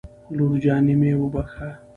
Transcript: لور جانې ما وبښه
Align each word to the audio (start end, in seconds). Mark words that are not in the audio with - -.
لور 0.35 0.51
جانې 0.63 0.95
ما 1.01 1.11
وبښه 1.21 1.69